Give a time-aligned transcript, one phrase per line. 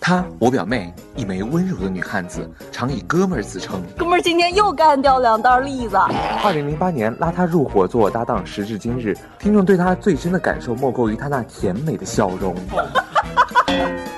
[0.00, 3.82] 她，我表妹，一枚温柔的女汉子，常以哥们儿自称。
[3.98, 5.96] 哥们儿今天又干掉两袋栗子。
[6.42, 12.56] 二零零八年拉她入伙做我搭档，时至今日，听众对她最深的感受莫过于她那甜美的笑容。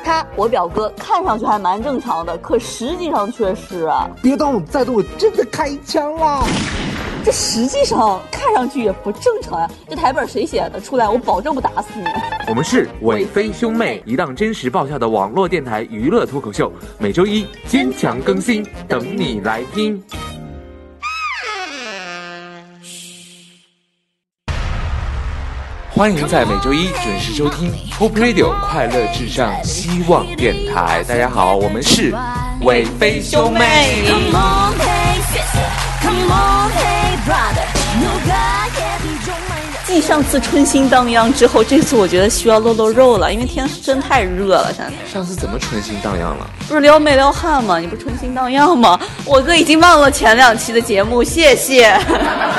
[0.05, 4.09] 他，我表哥，看上去还蛮正常的，可实际上却是啊……
[4.23, 6.45] 别动，再动我真的开枪了。
[7.25, 9.71] 这实际上看上去也不正常呀！
[9.89, 10.81] 这台本谁写的？
[10.81, 12.05] 出来我保证不打死你！
[12.49, 20.03] 我们是伟飞兄妹，一档真实爆笑的网络电台娱乐脱口秀，每周一坚强更新，等你来听。
[25.95, 31.05] 欢迎在每周一准时收听 Hope Radio 快乐至上希望电台。
[31.07, 32.13] 大家好，我们是
[32.63, 34.03] 伟飞兄妹。
[39.85, 44.73] 继上次春心荡漾之后，这次我觉得需要露露肉了，因为天真太热了。
[44.73, 46.47] 现在上次怎么春心荡漾了？
[46.67, 47.79] 不是撩妹撩汉吗？
[47.79, 48.99] 你不春心荡漾吗？
[49.25, 51.97] 我哥已经忘了前两期的节目，谢谢。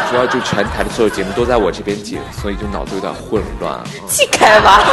[0.09, 3.79] 主要就全台的所有节目都在我这边剪，所以就脑子有点混乱。
[4.07, 4.83] 气开吧！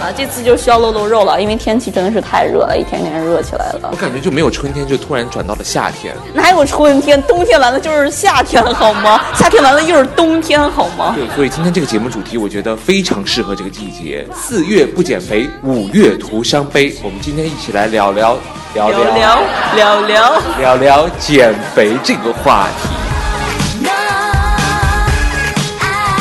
[0.00, 3.90] 啊，这次就需要露露肉了，因为天气真的是太热了，一天天热起来了。
[3.92, 6.14] 我感觉就没有春天，就突然转到了夏天。
[6.32, 7.22] 哪有春天？
[7.24, 9.20] 冬天完了就是夏天好吗？
[9.34, 11.14] 夏天完了又是冬天好吗？
[11.14, 14.26] 对，所以今天这个节目主题，我觉得非常适合这个季节。
[14.34, 16.94] 四月不减肥，五月徒伤悲。
[17.02, 18.38] 我们今天一起来聊聊
[18.74, 23.09] 聊聊聊聊聊聊减肥这个话题。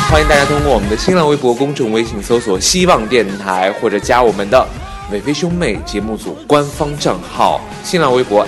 [0.10, 4.68] 欢迎大家通过我们的新浪微博、公众微信搜索“希望电台”，或者加我们的
[5.14, 8.44] “伟飞兄妹”节目组官方账号，新浪微博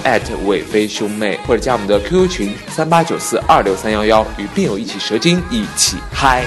[0.46, 6.44] 伟飞兄妹，或者加我们的 QQ 群三八九四二六三幺幺，与病友一起蛇精，一起嗨。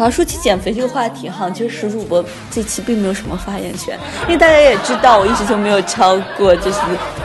[0.00, 6.78] 好，说起减肥这个话题哈，其实石主播这期并没有什么发言权，因为大家也知道我一直就没有超过就是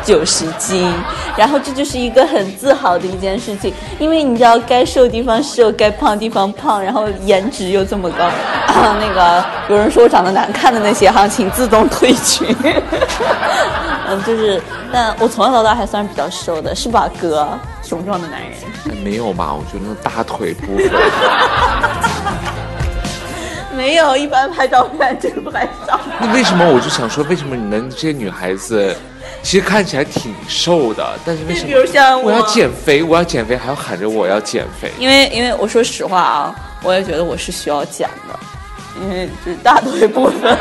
[0.04, 0.94] 九十斤，
[1.38, 8.30] 然后这就是一个很自豪的一件事情，因为你知道该瘦的地方瘦，该胖的地方胖，然后颜值又这么高，
[8.68, 12.54] 那个有人说我长得难看的那些哈，请自动退群。
[14.08, 14.62] 嗯，就是，
[14.92, 17.48] 但我从小到大还算是比较瘦的，是吧，哥？
[17.82, 18.52] 雄壮的男人。
[19.02, 19.54] 没有吧？
[19.54, 20.92] 我觉得那大腿部分。
[23.76, 26.00] 没有，一般拍照片就拍照。
[26.20, 28.96] 那为什么我就想说，为什么你们这些女孩子，
[29.44, 31.68] 其实看起来挺瘦的，但是为什么？
[31.68, 34.92] 比如像我要减肥，我要减肥，还要喊着我要减肥。
[34.98, 38.40] 因为，因为我说实话啊，我也觉得我是需要减的，
[39.02, 40.58] 因为是大腿部分，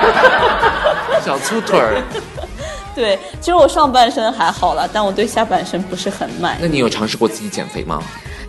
[1.25, 2.03] 小粗腿儿。
[2.95, 6.57] 对，其实我上半身还好了，但我对下半身不是很满。
[6.61, 8.01] 那你有尝试过自己减肥吗？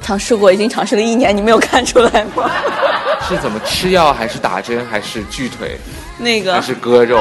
[0.05, 2.47] 尝试过，已经尝试了一年，你没有看出来吗？
[3.27, 5.79] 是怎么吃药，还是打针，还是锯腿？
[6.19, 7.19] 那个还是割肉？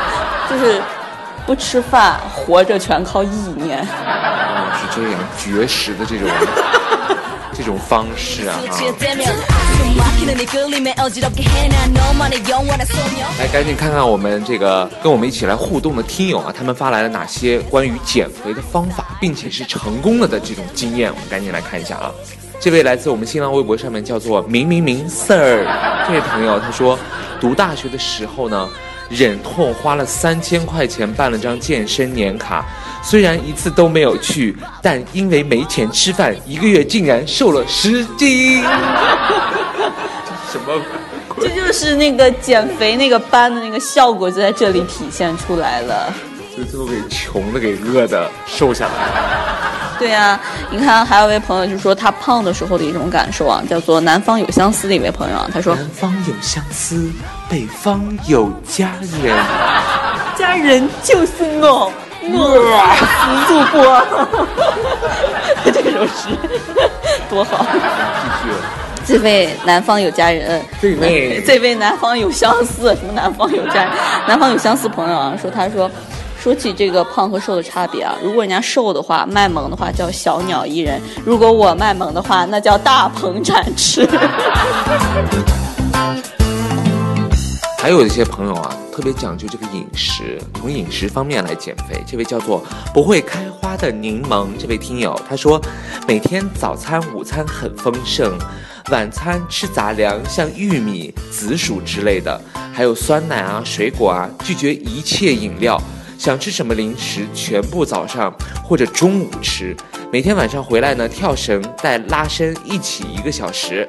[0.48, 0.80] 就是
[1.44, 3.28] 不吃饭，活着全靠意
[3.58, 3.78] 念。
[3.80, 6.26] 哦，是这样，绝食的这种
[7.52, 8.56] 这种方式啊！
[13.38, 22.12] 来，赶紧看看我们这个跟我们一起来互动的听友啊，他们发来了哪些关于减肥的方法，并且是成功了的这种经验，我们赶紧来看一下啊。
[22.60, 25.66] 这位来自我们新浪微博上面叫做明明明 Sir
[26.06, 26.96] 这位朋友，他说，
[27.40, 28.68] 读大学的时候呢，
[29.08, 32.64] 忍痛花了三千块钱办了张健身年卡，
[33.02, 38.62] 虽然一次都没有去，但因为没钱吃饭，一个月竟然瘦了十斤。
[40.52, 40.82] 什么？
[41.40, 46.12] 这就是那个减肥那个班的那个效果就在这里体现出来了，
[46.54, 48.92] 就最后给穷的给饿的瘦下来。
[49.98, 50.38] 对呀，
[50.70, 57.10] 你看，还有一位朋友就说他胖的时候的一种感受啊，叫做“南方有相思”的一位朋友啊，他说：“南方有相思，
[57.48, 58.92] 北方有家
[59.22, 59.38] 人，
[60.36, 61.90] 家人就是我，
[62.24, 63.04] 我石
[63.48, 63.78] 主播。
[65.72, 66.36] ”这首诗
[67.30, 67.64] 多好！
[67.64, 68.50] 继续，
[69.06, 73.92] 这位南方有家人，这位这位南方有相似，什么南方有家人？
[74.26, 75.90] 南方有相似朋友啊，说他说。
[76.42, 84.04] 说起这个胖和瘦的差别啊，如果人家瘦的话，卖萌的话叫小鸟依人；如果我卖萌的话，那叫大鹏展翅。
[87.78, 92.02] 还有一些朋友啊，特别讲究这个饮食，从饮食方面来减肥。
[92.04, 92.60] 这位叫做
[92.92, 95.60] 不会开花的柠檬，这位听友他说，
[96.08, 98.36] 每天早餐、午餐很丰盛，
[98.92, 102.38] 晚餐吃杂粮，像玉米、紫薯之类的，
[102.74, 105.80] 还有酸奶啊、水果啊，拒绝一切饮料。
[106.18, 108.30] 想吃什么零食，全部早上
[108.62, 109.74] 或者中午吃。
[110.12, 113.88] 每天晚上回来呢，跳绳带拉伸一起一个小时。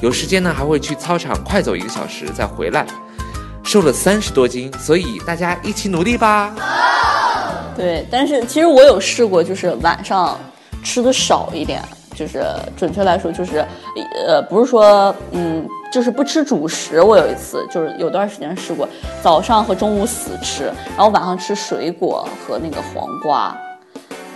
[0.00, 2.86] 有时间呢还会去操场快走一个小时再回来。
[3.62, 6.54] 瘦了三十多斤，所以大家一起努力吧。
[7.76, 10.40] 对，但是其实我有试过，就是晚上
[10.82, 11.82] 吃的少一点，
[12.18, 12.44] 就是
[12.76, 13.64] 准确来说就是，
[14.26, 17.00] 呃，不是说嗯，就是不吃主食。
[17.00, 18.88] 我有一次就是有段时间试过，
[19.22, 20.64] 早上和中午死吃，
[20.96, 23.56] 然后晚上吃水果和那个黄瓜。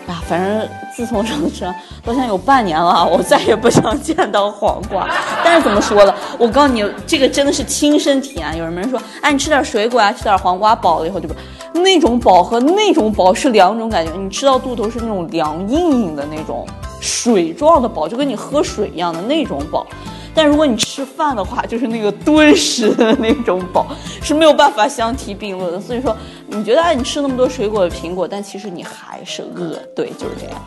[0.06, 1.64] 啊，反正自从上次
[2.04, 5.08] 到现在有半年了，我再也不想见到黄瓜。
[5.44, 6.14] 但是怎么说呢？
[6.38, 8.56] 我告诉你，这个真的是亲身体验。
[8.56, 11.34] 有人说，哎，你吃点水果啊，吃点黄瓜，饱了以后就不，
[11.80, 14.12] 那种饱和那种饱是两种感觉。
[14.16, 16.66] 你吃到肚头是那种凉硬硬的那种
[17.02, 19.86] 水状的饱，就跟你喝水一样的那种饱。
[20.34, 25.78] 但如果你吃饭的话，就是那个敦实的那种饱，是没有办法相提并论的。
[25.78, 26.16] 所以说，
[26.46, 29.74] 你觉得哎，你吃那么多水果、苹果，但其实你还是饿。
[29.94, 30.62] 对，就是这样。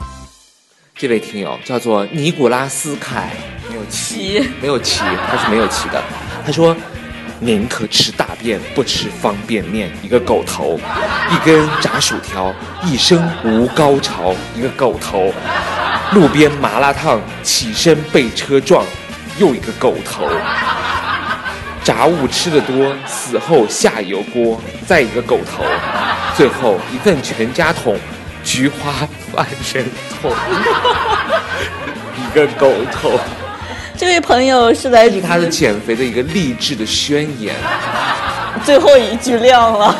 [0.95, 3.31] 这位听友叫做尼古拉斯凯，
[3.69, 5.99] 没有齐，没有齐， 他是没有齐的。
[6.45, 6.75] 他说
[7.39, 10.79] ：“宁可吃大便，不吃方便面。”一个狗头，
[11.31, 12.53] 一根炸薯条，
[12.83, 14.33] 一生无高潮。
[14.55, 15.33] 一个狗头，
[16.13, 18.85] 路边麻辣烫，起身被车撞。
[19.37, 20.29] 又一个狗头，
[21.83, 24.61] 炸物吃的多，死后下油锅。
[24.87, 25.63] 再一个狗头，
[26.35, 27.97] 最后一份全家桶，
[28.45, 28.93] 菊花
[29.33, 29.85] 万人
[30.21, 30.31] 桶。
[32.15, 33.19] 一个狗头。
[33.97, 37.55] 这位朋友是来自他的减肥的一个励志的宣言。
[38.63, 39.95] 最后一句亮了，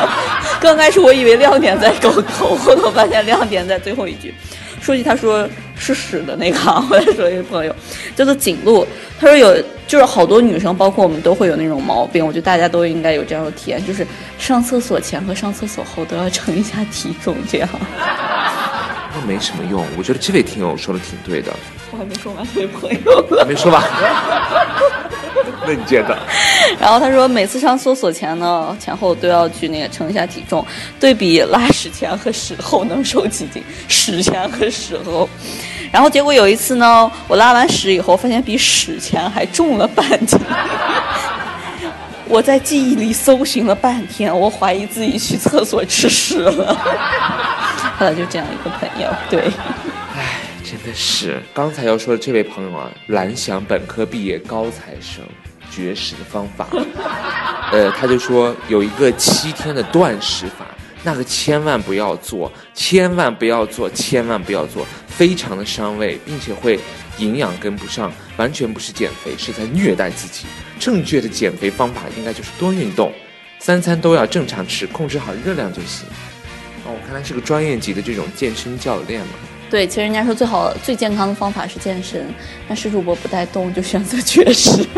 [0.60, 4.34] 刚开始我以为亮点在狗头，后头发现亮点在最后一句。
[4.80, 6.58] 说起他说是屎的那个，
[6.90, 7.74] 我再说一个朋友，
[8.14, 8.86] 叫做景路，
[9.18, 9.56] 他说有
[9.86, 14.06] 就是好多女生，包括我们都会有那种毛病，我觉得大家都应该有这样的体验，就是
[14.38, 17.68] 上厕所前和上厕所后都要称一下体重，这样。
[19.14, 21.50] 那没什么用，我觉得这位听友说的挺对的。
[21.94, 23.80] 我还没说完，这位朋友还没说完。
[25.64, 26.18] 那你接着。
[26.80, 30.66] 然后他说，每次上厕所前呢，前后都要去那个称一下体重，
[30.98, 35.28] 对比拉屎前和屎后能瘦几斤，屎前和屎后。
[35.92, 40.36] 然后结果有一次呢，我拉完屎以后，发现比屎前还重了半斤。
[42.26, 46.76] 我在记忆里搜寻了半天，我怀疑自己去厕所吃屎了。
[47.96, 49.48] 后来就这样一个朋友，对。
[50.84, 51.42] 的是。
[51.52, 55.24] 刚才要说的这位朋友啊，蓝翔本科毕业高材生。
[55.70, 56.68] 绝食的方法，
[57.72, 60.66] 呃，他就说有一个七天的断食法，
[61.02, 66.78] 那个千万不要做，千万不要做，千万不要做，非常的伤胃，并且会
[67.18, 70.46] 营养跟不上，完全不是减肥，是在虐待自己。
[70.78, 73.12] 正确的减肥方法应该就是多运动，
[73.58, 76.06] 三餐都要正常吃，控制好热量就行。
[76.84, 79.32] 哦，我看他是个专业级的这种健身教练嘛。
[79.70, 82.24] 对，其实人家说最好、最健康的方法是健身，
[82.68, 84.86] 但是主播不带动就选择绝食。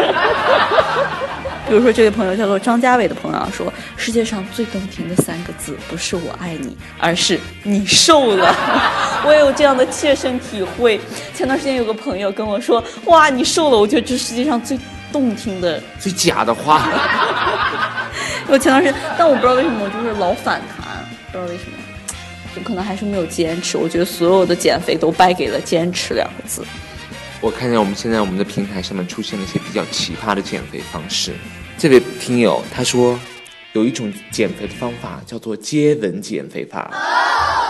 [1.69, 8.55] 比如说这位朋友叫做张家伟的朋友说，世界上最动听的三个字不是我爱你，而是你瘦了。
[9.27, 11.01] 我也有这样的切身体会。
[11.35, 14.79] 前段时间有个朋友跟我说，哇，你瘦了，我觉得这世界上最
[15.11, 16.89] 动听的、最假的话。
[18.47, 21.76] 我前段时间，但我不知道为什么，我就是老反弹，不知道为什么。
[22.63, 26.65] 可能还是没有坚持，我觉得所有的减肥都败给了“坚持”两个字。
[27.41, 31.33] 我看见我们现在我们的平台上面出现了一些比较奇葩的减肥方式。
[31.79, 33.19] 这位听友他说，
[33.75, 36.91] 有一种减肥的方法叫做接吻减肥法。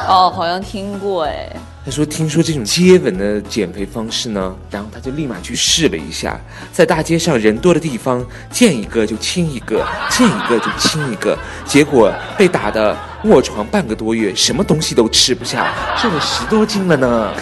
[0.08, 1.49] 哦，好像听过哎。
[1.86, 6.36] 他说：“听说这种接吻的减肥方式呢，然后他就立马去试了一下，
[6.72, 17.30] 在大街上人多的地方，见一个就亲一个，见一个就亲一个，结果被打的卧床半个多月，什么东西都吃不下，瘦了十多斤了呢。”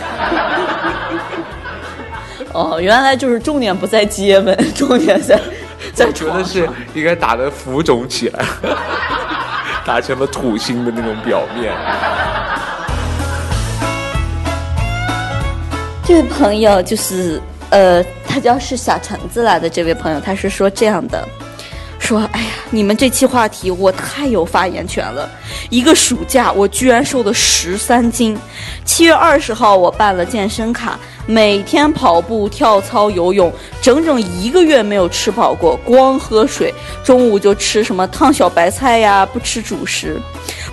[2.52, 5.40] 哦，原来就是重点不在接吻，重点在
[5.94, 8.44] 在觉得是应该打的浮肿起来，
[9.86, 11.72] 打成了土星的那种表面。
[16.06, 19.70] 这位朋友就是，呃，他叫是小橙子来的。
[19.70, 21.26] 这位朋友他是说这样的，
[21.98, 25.26] 说，哎呀，你们这期话题我太有发言权了。
[25.70, 28.38] 一个暑假我居然瘦了十三斤。
[28.84, 40.20] 七月二十号我办了健身卡，每天跑步、跳操、游泳，整整一个月没有吃饱过，光喝水，中午就吃什么烫小白菜呀，不吃主食。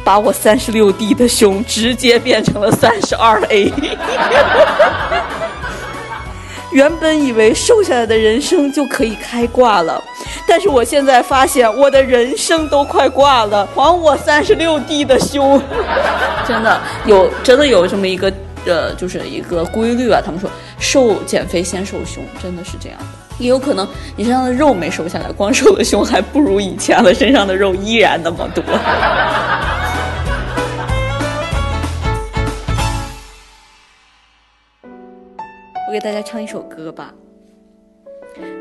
[0.03, 3.71] 把我三十六 D 的胸直接变成了三十二 A。
[6.71, 10.01] 原本以为瘦下来的人生就可以开挂了，
[10.47, 13.67] 但是我现在发现我的人生都快挂了。
[13.75, 15.61] 还我三十六 D 的胸！
[16.47, 18.31] 真的有，真的有这么一个
[18.65, 20.21] 呃，就是一个规律啊。
[20.25, 23.05] 他们说，瘦减肥先瘦胸，真的是这样的。
[23.37, 28.63] 也有可能你身上的肉没瘦下来，光瘦了胸还不如以前了，身上的肉依然那么多。
[35.91, 37.13] 我给大家唱一首歌吧。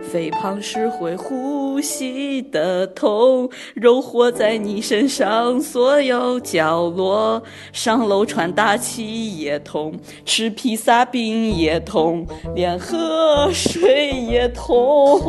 [0.02, 7.40] 肥胖是会呼吸的痛，肉活在你身上所有角落，
[7.72, 9.94] 上楼喘大气也痛，
[10.24, 15.20] 吃披萨饼也痛，连喝水也痛。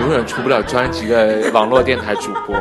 [0.00, 2.56] 永远出不了专辑的网络电台主播。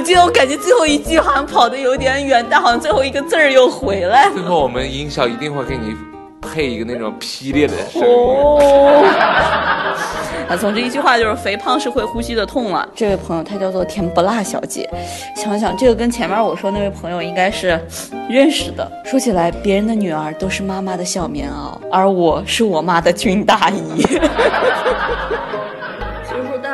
[0.00, 4.32] 我记得我感觉最后一句好像跑的有点远，但好像最后一个字儿又回来了。
[4.32, 5.94] 最后我们音效一定会给你
[6.40, 8.08] 配一个那种劈裂的声音。
[8.08, 9.04] 哦，
[10.48, 12.88] 啊，总之一句话就是肥胖是会呼吸的痛了。
[12.94, 14.88] 这位朋友她叫做甜不辣小姐，
[15.36, 17.78] 想想这个跟前面我说那位朋友应该是
[18.26, 18.90] 认识的。
[19.04, 24.02] 说起来，别人的女儿都是妈妈的小棉袄，而我是我妈的军大衣。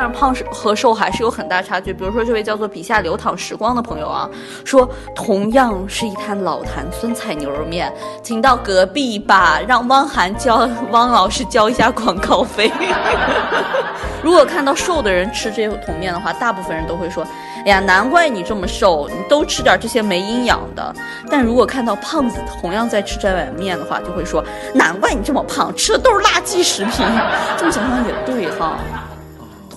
[0.07, 1.93] 胖是和瘦还是有很大差距。
[1.93, 4.29] 比如说，这位叫做笔下流淌时光的朋友啊，
[4.65, 12.71] 说同样是一摊老坛酸菜牛肉面，请到隔壁吧，让汪涵交汪老师交一下广告费。
[14.23, 17.25] 如果看到瘦的人吃这桶面的话，大部分人都会说
[17.63, 20.93] ：“哎呀，难怪你这么瘦，你都吃点这些没营养的。”
[21.29, 27.05] 但如果看到胖子同样在吃这碗面的话，就会说：“难怪你这么胖，吃的都是垃圾食品。
[27.57, 28.77] ”这么想想也对哈。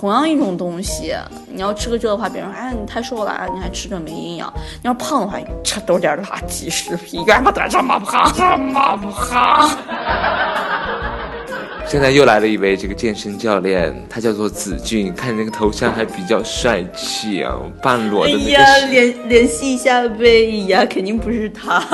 [0.00, 1.14] 同样一种东西，
[1.47, 4.50] 你要吃个这的话，别人说哎你太瘦了，你还吃这没营养；
[4.83, 8.97] 你要胖的话，这都是点垃圾食品，干嘛得这么胖，这么
[9.28, 9.71] 胖？
[11.87, 17.52] 现在又来了一位这个健身教练，他叫做子俊，看那个头像还比较帅气啊，
[17.83, 18.57] 半裸的那个。
[18.57, 21.78] 哎呀，联联系一下呗呀，肯定不是他。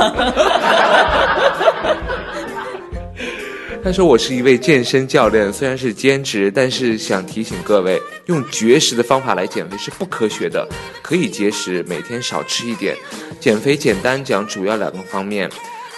[3.86, 10.68] 他说：“我是一位健身教练，虽然是兼职，但是想提醒各位，用绝食的方法来减肥是不科学的。
[11.00, 12.96] 可以节食，每天少吃一点。
[13.38, 15.48] 减肥简单讲，主要两个方面：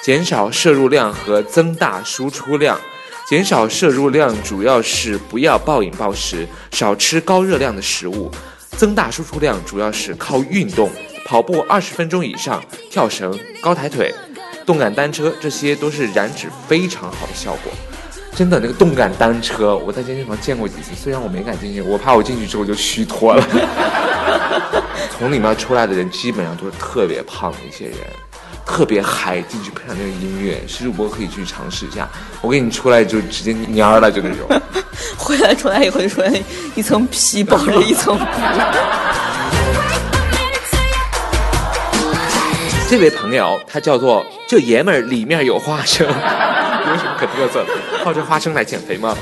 [0.02, 2.78] 减少摄入量和增大输出量。
[3.26, 8.30] 减少摄入量主要是不要暴饮暴食，少吃高热量的食物；
[8.76, 10.90] 增大输出量主要是靠运动，
[11.25, 14.14] 跑步二十分钟以上，跳绳、高抬腿。”
[14.69, 17.73] 动感单车，这些都是燃脂非常好的效果。
[18.37, 23.43] 真的，那个动感单车，我在健身房见过几次，虽然我没敢进去，我怕我进去之后就虚脱了。
[25.17, 27.97] 从里面出来的人基本上都是特别胖的一些人，
[28.67, 32.07] 特别嗨，进去配上那个音乐，是主播可以去尝试一下。
[32.43, 34.47] 我给你出来就直接蔫了，就那种。
[35.17, 36.23] 回来出来以后就说
[36.75, 38.19] 一层皮包着一层。
[42.90, 48.02] 这位朋友，他叫做这爷们儿里面有花生， 有什么可嘚瑟的？
[48.02, 49.14] 靠着花生来减肥吗？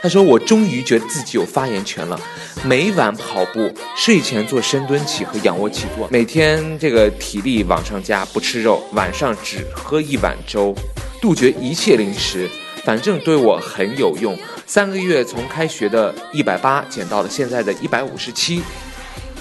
[0.00, 2.18] 他说：“我终于觉得自己有发言权了，
[2.64, 10.74] 每晚跑步，睡前做深蹲起和仰卧起坐，每天这个体力往上加，不吃肉，晚上只喝一碗粥，
[11.20, 12.48] 杜绝一切零食，
[12.82, 14.34] 反正对我很有用。
[14.66, 18.62] 三个月从开学的一百八减到了现在的一百五十七，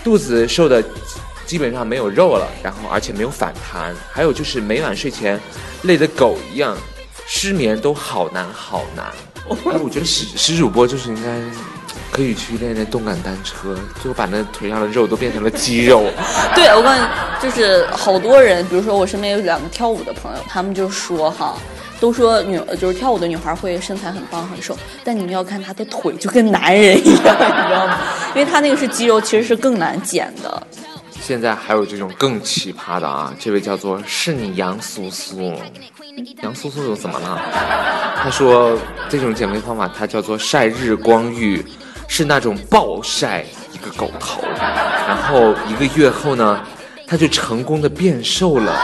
[0.03, 0.83] 肚子瘦的。”
[1.51, 5.37] 基本上没有肉了，然后而且没有反弹，还有就是每晚睡前
[5.81, 6.77] 累得狗一样，
[7.27, 9.07] 失眠都好难好难。
[9.65, 11.41] 哎，我觉得史史主播就是应该
[12.09, 16.09] 可以去练练动感单车，最后把那腿上的肉都变成了肌肉。
[16.55, 17.07] 对，我告诉你，
[17.43, 21.57] 就是好多人，比如说我身边有两个跳舞的朋友，他们就说哈，
[21.99, 27.97] 都说女就是跳舞的女孩会身材很棒很瘦，但你们要看她的腿就跟男人一样，你知道吗？
[28.33, 30.67] 因为她那个是肌肉，其实是更难减的。
[31.31, 33.33] 现在还有这种更奇葩的啊！
[33.39, 35.57] 这位叫做是你杨苏苏，
[36.43, 37.41] 杨苏苏又怎么了？
[38.17, 41.65] 他说这种减肥方法，它叫做晒日光浴，
[42.09, 44.41] 是那种暴晒一个狗头，
[45.07, 46.61] 然后一个月后呢，
[47.07, 48.77] 他就成功的变瘦了。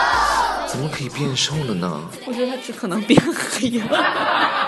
[0.66, 2.00] 怎么可以变瘦了呢？
[2.26, 4.02] 我觉得他只可能变黑了。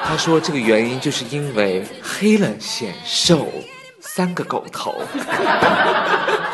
[0.04, 3.48] 他说这个原因就是因为黑了显瘦。
[4.02, 5.00] 三个狗头，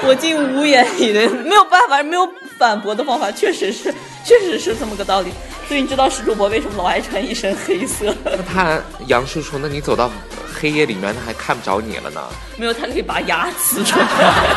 [0.06, 3.92] 我竟无言以对，没有办法，没有反驳的方法，确实是，
[4.24, 5.30] 确实是这么个道理。
[5.66, 8.14] 所以你知道石主播为什么老爱穿一身黑色？
[8.24, 10.08] 那他杨叔叔，那你走到
[10.54, 12.22] 黑夜里面，他还看不着你了呢？
[12.56, 14.06] 没有，他可以把牙呲出来，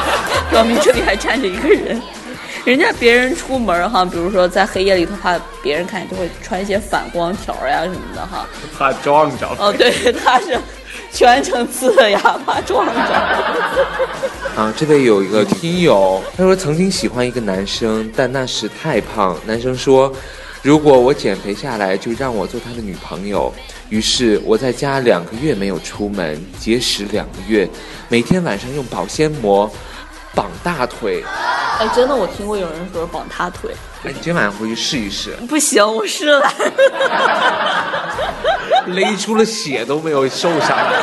[0.52, 2.00] 表明这里还站着一个人。
[2.66, 8.46] 人家别人出门哈，比如说在黑夜里头，怕别人看见，就会穿一些反光条呀什么的哈。
[8.78, 9.48] 怕撞着。
[9.58, 10.60] 哦，对，他是
[11.12, 12.94] 全程呲的牙，巴撞着。
[14.56, 19.38] 啊，这位有一个听友，他说曾经喜欢一个男生，但那时太胖。
[19.46, 20.12] 男生说，
[20.62, 23.54] 如果我减肥下来，就让我做他的女朋友。
[23.90, 27.68] 于是我在家两个月没有出门，节食两个月，
[28.08, 29.72] 每天晚上用保鲜膜
[30.36, 31.24] 绑大腿。
[31.80, 33.72] 哎，真的，我听过有人说绑大腿。
[34.06, 35.32] 哎，你今晚上回去试一试。
[35.48, 36.54] 不行，我试了，
[38.88, 40.94] 勒出了血都没有瘦下来。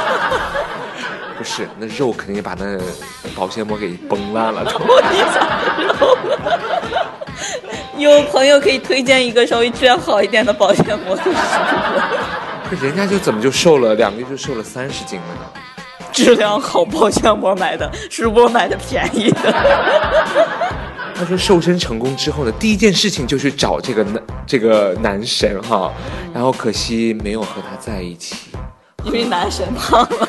[1.37, 2.79] 不是，那肉肯定把那
[3.37, 4.65] 保鲜膜给崩烂了。
[4.65, 5.47] 我你想
[5.99, 6.17] 肉。
[7.99, 11.15] 有朋友可以推荐一个稍微质量好一点的保鲜膜。
[12.81, 15.43] 人家就怎么就瘦了两个月就瘦了三十斤了呢？
[16.13, 19.53] 质量好，保鲜膜买的是我买的便宜的？
[21.19, 25.91] 他说瘦身成功之后呢，第一件事情就去找这个男这个男神哈，
[26.35, 28.37] 然后可惜没有和他在一起，
[29.05, 30.29] 因为男神胖了。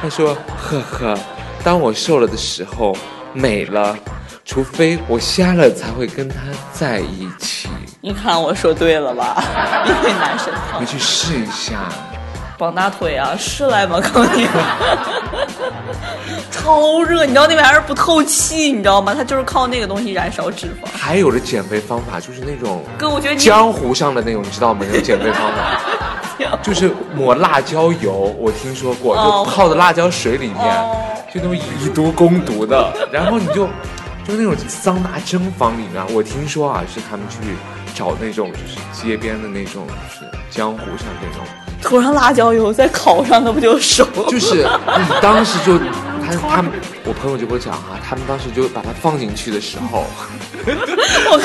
[0.00, 1.18] 他说呵呵，
[1.62, 2.96] 当我瘦了的时候
[3.34, 3.96] 美了，
[4.44, 6.36] 除非我瞎了才会跟他
[6.72, 7.68] 在一起。
[8.00, 9.44] 你看我说对了吧？
[9.86, 10.82] 因为男神胖。
[10.82, 11.88] 你去试一下。
[12.58, 14.00] 绑大腿啊，是来吗？
[14.00, 14.46] 告诉你，
[16.50, 19.14] 超热，你知道那边还是不透气，你知道吗？
[19.14, 20.88] 它就是靠那个东西燃烧脂肪。
[20.92, 24.84] 还有的减肥方法就是那种，哥，我觉得江湖上的那种，你知道吗？
[24.88, 30.84] 那种减肥方法， 就是 抹辣椒油，我听说过，就泡在辣椒水里面，
[31.32, 32.92] 就那种以毒攻毒的。
[33.10, 33.66] 然后你就，
[34.24, 37.38] 就那种桑拿蒸房里面，我听说啊，是他们去
[37.94, 41.46] 找那种就是街边的那种，就是江湖上这种。
[41.82, 44.24] 涂上辣椒油，再烤上，那不就熟了？
[44.28, 45.78] 就是你当时就，
[46.24, 46.72] 他他们，
[47.04, 50.06] 我朋友就给我讲啊，他们当时就把它放进去的时候，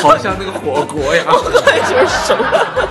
[0.02, 2.88] 好像那个火锅呀，快就是熟了。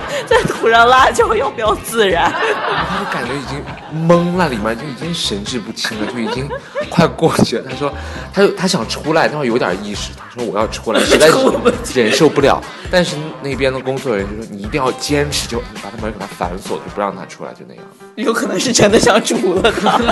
[0.67, 2.29] 涂上辣椒，要不要自然？
[2.29, 3.63] 他就感觉已经
[4.05, 6.45] 懵了，里面就已经神志不清了，就已经
[6.89, 7.63] 快过去了。
[7.69, 7.93] 他说，
[8.33, 10.11] 他他想出来，但是有点意识。
[10.17, 11.37] 他说我要出来，实在是
[11.97, 12.61] 忍受不了。
[12.91, 17.83] 但是那边的工作人员就说，你一定要坚持，就把他门给他反锁，就不让他出来，就那样。
[18.15, 19.97] 有可能是真的想煮了他。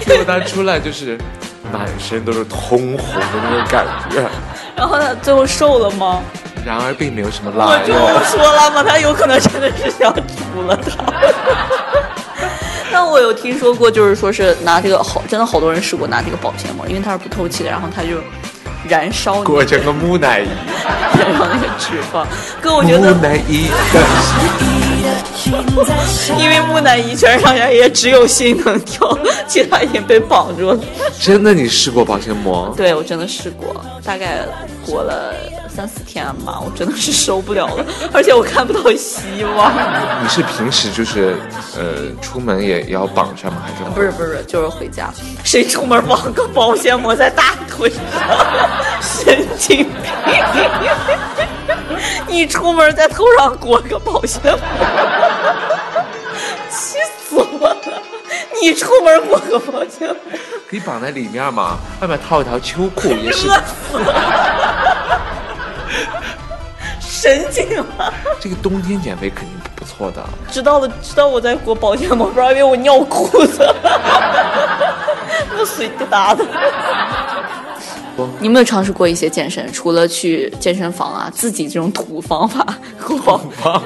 [0.00, 1.18] 结果他出来就是
[1.70, 4.26] 满身都是通红的那种感觉。
[4.78, 6.20] 然后他最后瘦了吗？
[6.64, 7.92] 然而并没有什么辣我就
[8.26, 11.04] 说了嘛，他有可能真的是想煮了他。
[12.92, 18.22] 但我有听说过，就是说是拿这个好，真的好多人试过拿这个保鲜膜，因为它是不透气的，然后它就
[18.88, 20.48] 燃烧裹成个木乃伊，
[21.18, 22.24] 燃烧那个脂肪。
[22.60, 23.68] 哥，我觉得木乃伊，
[26.38, 30.78] 因为木乃伊全身上下也只有心能跳，其他已经被绑住了。
[31.20, 32.72] 真的，你试过保鲜膜？
[32.76, 34.40] 对，我真的试过，大概
[34.84, 35.34] 裹了。
[35.78, 39.72] 三四天吧，我真的是受不了了，而且我看不到希望。
[40.20, 41.36] 你是平时就是
[41.76, 43.62] 呃出门也要绑上吗？
[43.64, 45.08] 还是不是不是就是回家？
[45.44, 48.02] 谁出门绑个保鲜膜在大腿上？
[49.00, 49.86] 神经
[50.24, 50.34] 病！
[52.26, 54.58] 你出门在头上裹个保鲜膜，
[56.70, 58.02] 气死我了！
[58.60, 60.16] 你出门裹个保鲜膜，
[60.68, 61.78] 可以绑在里面吗？
[62.00, 63.48] 外面套一条秋裤也是。
[67.00, 68.12] 神经了！
[68.40, 70.24] 这个冬天减肥肯定不错的。
[70.50, 73.66] 知道了，知道我在裹保鲜膜，不然以为我尿裤子。
[75.56, 76.44] 那水滴答的。
[78.40, 79.70] 你有没有尝试过一些健身？
[79.72, 82.66] 除了去健身房啊，自己这种土方法，
[83.00, 83.82] 土方法，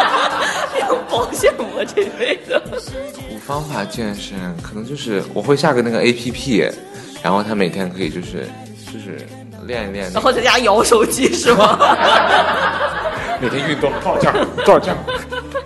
[0.88, 2.60] 用保鲜膜这类的。
[2.60, 6.70] 土方法健身，可能就是我会下个那个 A P P，
[7.22, 8.48] 然后他每天可以就是
[8.92, 9.26] 就是。
[9.66, 11.76] 练一练，然后在家摇手机是吗？
[13.42, 14.32] 每天运动多少下？
[14.64, 14.96] 多少下？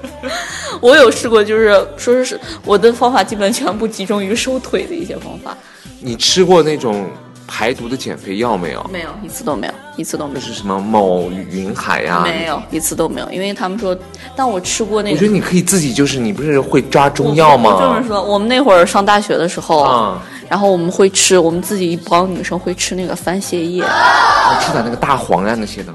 [0.81, 5.55] 我有试过，就是说是我的方法基本全部集中于收腿的一些方法。
[5.99, 7.11] 你吃过那种
[7.53, 8.91] 排毒的减肥药没有？
[8.93, 10.41] 没有，一次都没有，一次都没有。
[10.41, 12.23] 是什么某云海呀？
[12.23, 13.97] 没有，一次都没有，因为他们说，
[14.37, 15.11] 但我吃过那。
[15.11, 17.77] 我觉得你可以自己，就是你不是会抓中药吗？
[17.81, 19.83] 这么说，我们那会儿上大学的时候。
[19.83, 20.23] 啊。
[20.49, 23.85] 然后我们会吃，我们自己一帮女生会吃那个番泻叶，
[24.61, 25.93] 吃点那个大黄呀那些的。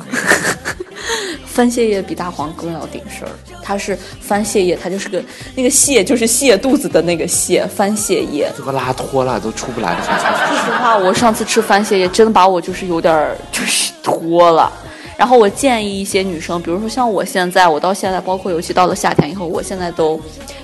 [1.56, 3.32] 番泻叶比大黄更要顶事儿，
[3.64, 5.24] 它是番泻叶，它就是个
[5.56, 8.52] 那个泻，就是泻肚子的那个泻，番泻叶。
[8.58, 10.04] 这个拉脱了都出不来了。
[10.04, 14.70] 说实话，我上次吃番泻叶真的把我就是有点就是脱了。
[15.16, 20.20] 然后我建议一些女生，比如说像我现在，我到现在，包括尤其到了夏天以后，我现在都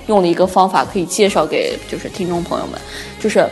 [0.08, 2.78] 用了一个方法，可以介绍给就是听众朋友们，
[3.18, 3.48] 就是。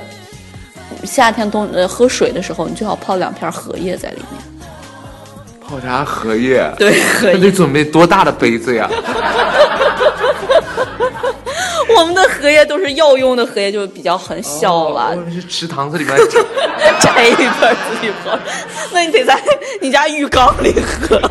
[1.05, 4.43] 夏天冬呃喝水的时候，你最好泡两片荷叶在里面。
[5.71, 6.69] 泡茶荷叶？
[6.77, 7.53] 对，荷那得。
[7.53, 8.91] 准备多大的杯子呀？
[11.97, 16.17] 我们的荷叶都是药用的荷叶，就比较很小了哦，我们是池塘子里面。
[17.01, 18.37] 摘一片儿自己喝。
[18.93, 19.41] 那你得在
[19.81, 21.17] 你家浴缸里喝。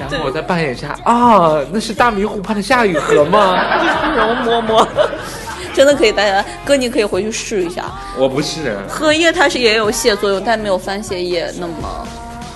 [0.00, 3.54] 然后我再扮演一下啊，那是大明湖畔的夏雨荷吗？
[4.16, 4.88] 然后摸摸，
[5.74, 7.92] 真的可以，大家哥你可以回去试一下。
[8.16, 12.06] 我不是，荷叶它是也有泻作用，但没有番泻叶那么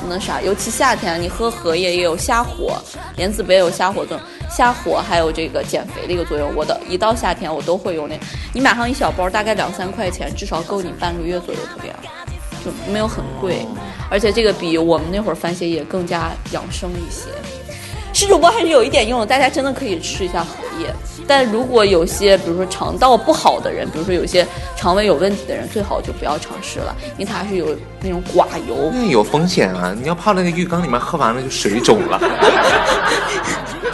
[0.08, 0.40] 那啥。
[0.40, 2.80] 尤其夏天，你喝荷叶也有下火，
[3.16, 4.26] 莲子不也有下火作用？
[4.48, 6.50] 下火还有这个减肥的一个作用。
[6.54, 8.18] 我的一到夏天我都会用那，
[8.54, 11.94] 你买上一小包，大概两三块钱，至少够你半个月左右的量，
[12.64, 13.66] 就没有很贵，
[14.08, 17.28] 而且这个比我们那会儿番泻叶更加养生一些。
[18.14, 20.94] 吃主播还是有一点用的，大家真的可以吃一下荷叶。
[21.28, 24.44] 但如果有些，比如说肠道不好的人，比如说有些
[24.76, 28.90] 肠胃有问题的人，最好就不要尝试了，因为它还是有那种寡油。
[28.92, 29.94] 那有风险啊！
[30.00, 32.18] 你要泡那个浴缸里面，喝完了就水肿了。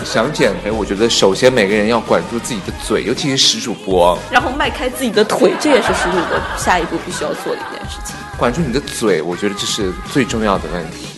[0.04, 8.14] 想减肥，我觉得首先每个人要管住自己的嘴，尤其是食主播，然后迈开自己的腿，这也是食主播下一步必须要做的一件事情。
[8.38, 11.08] 管住你的嘴，我觉得这是最重要的问题。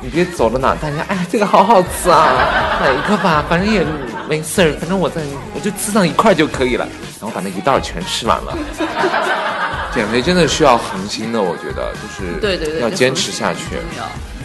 [0.00, 2.32] 你别走到哪，大家哎，这个好好吃啊，
[2.80, 3.84] 买一个吧，反正也
[4.28, 5.22] 没事儿，反正我在
[5.54, 6.86] 我就吃上一块就可以了，
[7.20, 8.56] 然后把那一袋全吃完了。
[9.94, 13.78] 减肥真的需要恒心的，我觉得就是对对对，要坚持下去。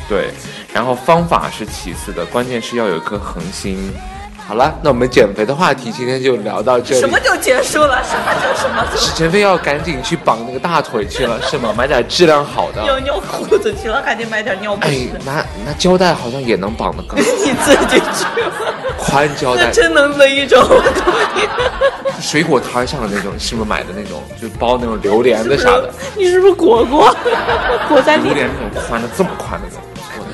[0.07, 0.31] 对，
[0.73, 3.91] 然后方法是其次的，关键是要有一颗恒心。
[4.51, 6.99] 好了，那我们减肥的话题今天就聊到这里。
[6.99, 8.03] 什么就结束了？
[8.03, 11.73] 什么就什么是减肥要赶紧去绑那个大腿去了， 是吗？
[11.77, 12.81] 买点质量好的。
[12.81, 15.35] 尿尿裤子去了，还得买点尿不哎湿。，拿
[15.65, 18.25] 拿胶带好像也能绑得更好，你自己去，
[18.97, 21.47] 宽胶带，那真能勒着我可以。
[22.21, 27.15] 水果摊上的那种，是不是买的那种，就包那种榴莲的啥的，你是不是裹过？
[27.87, 29.80] 裹在里榴莲那种宽的这么宽的那种。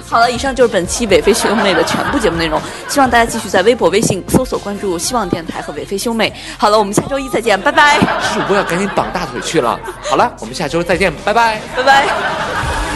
[0.09, 2.59] 好了，以上就是本期韦飞兄妹的全部节目内容。
[2.87, 6.33] 希望大家继续在微博、微信搜索关注“希望电台”和韦飞兄妹。
[6.57, 7.99] 好了，我们下周一再见，拜拜，
[8.33, 9.77] 主播要赶紧绑大腿去了。
[10.01, 11.59] 好了，我们下周再见，拜拜。
[11.75, 12.86] 拜拜。